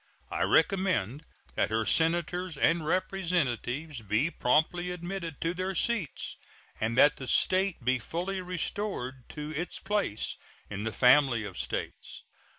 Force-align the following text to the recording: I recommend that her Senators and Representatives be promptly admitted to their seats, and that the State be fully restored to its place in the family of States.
I 0.31 0.41
recommend 0.41 1.25
that 1.53 1.69
her 1.69 1.85
Senators 1.85 2.57
and 2.57 2.83
Representatives 2.83 4.01
be 4.01 4.31
promptly 4.31 4.89
admitted 4.89 5.39
to 5.41 5.53
their 5.53 5.75
seats, 5.75 6.37
and 6.79 6.97
that 6.97 7.17
the 7.17 7.27
State 7.27 7.85
be 7.85 7.99
fully 7.99 8.41
restored 8.41 9.29
to 9.29 9.51
its 9.51 9.77
place 9.77 10.37
in 10.71 10.85
the 10.85 10.91
family 10.91 11.43
of 11.43 11.55
States. 11.59 12.23